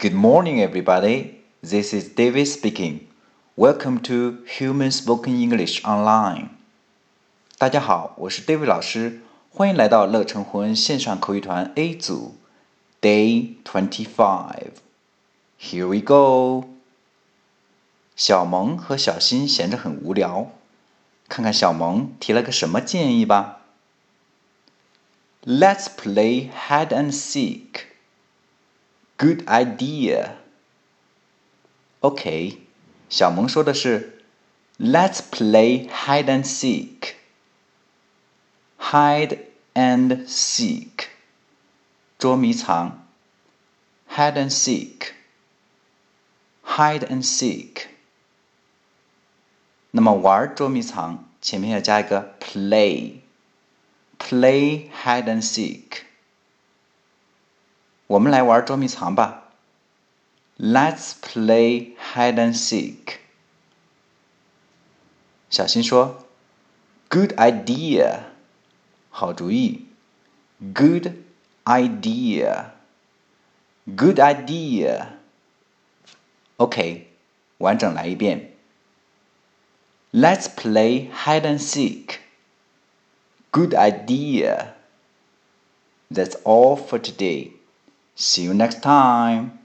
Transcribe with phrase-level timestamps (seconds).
[0.00, 1.36] Good morning, everybody.
[1.62, 3.06] This is David speaking.
[3.56, 6.50] Welcome to Human Spoken English Online.
[7.58, 12.36] 大家好，我是 David 老师，欢迎来到乐成魂线上口语团 A 组，
[13.00, 14.72] Day Twenty Five.
[15.58, 16.68] Here we go.
[18.14, 20.52] 小萌和小新闲着很无聊，
[21.28, 23.62] 看看小萌提了个什么建议吧。
[25.44, 27.89] Let's play hide and seek.
[29.20, 30.36] Good idea.
[32.00, 32.58] OK，
[33.08, 34.22] 小萌说的是，
[34.78, 37.14] Let's play hide and seek.
[38.78, 39.38] Hide
[39.74, 41.06] and seek，
[42.18, 43.06] 捉迷藏。
[44.08, 45.12] Hide and seek.
[46.64, 47.86] Hide and seek.
[49.90, 56.02] 那么玩捉迷藏前面要加一个 play。Play hide and seek.
[58.10, 59.42] 我们来玩捉迷藏吧。
[60.58, 63.18] Let's play hide and seek。
[65.50, 66.24] 小新说：“
[67.08, 68.20] Good idea，
[69.10, 69.86] 好主意。
[70.74, 71.08] Good
[71.64, 77.12] idea，Good idea。OK，
[77.58, 78.56] 完整来一遍。
[80.12, 82.20] Let's play hide and seek.
[83.50, 84.74] Good idea.
[86.10, 87.52] That's all for today.
[88.15, 89.60] See you next time.